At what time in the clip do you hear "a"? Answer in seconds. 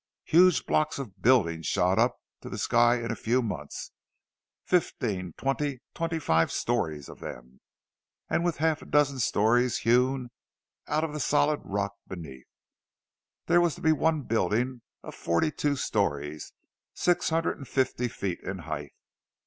3.11-3.15, 8.81-8.87